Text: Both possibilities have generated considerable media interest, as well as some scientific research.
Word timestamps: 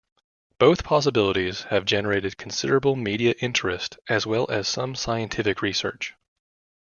Both 0.57 0.83
possibilities 0.83 1.61
have 1.69 1.85
generated 1.85 2.35
considerable 2.35 2.95
media 2.95 3.35
interest, 3.37 3.99
as 4.09 4.25
well 4.25 4.49
as 4.49 4.67
some 4.67 4.95
scientific 4.95 5.61
research. 5.61 6.15